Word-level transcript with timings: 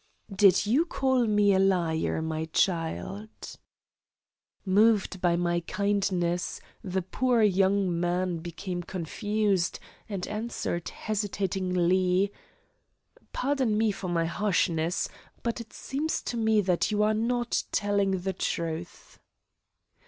"Did 0.35 0.65
you 0.65 0.83
call 0.83 1.27
me 1.27 1.53
a 1.53 1.59
liar, 1.59 2.23
my 2.23 2.45
child?" 2.45 3.59
Moved 4.65 5.21
by 5.21 5.35
my 5.35 5.59
kindness, 5.67 6.59
the 6.83 7.03
poor 7.03 7.43
young 7.43 7.99
man 7.99 8.39
became 8.39 8.81
confused 8.81 9.77
and 10.09 10.25
answered 10.25 10.89
hesitatingly: 10.89 12.31
"Pardon 13.31 13.77
me 13.77 13.91
for 13.91 14.07
my 14.07 14.25
harshness, 14.25 15.07
but 15.43 15.61
it 15.61 15.71
seems 15.71 16.23
to 16.23 16.35
me 16.35 16.61
that 16.61 16.89
you 16.89 17.03
are 17.03 17.13
not 17.13 17.61
telling 17.71 18.21
the 18.21 18.33
truth." 18.33 19.19